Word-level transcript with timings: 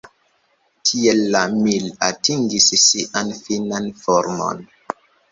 Tiel 0.91 1.19
la 1.33 1.41
Mir 1.65 1.83
atingis 2.07 2.69
sian 2.83 3.29
finan 3.41 3.91
formon. 4.05 4.65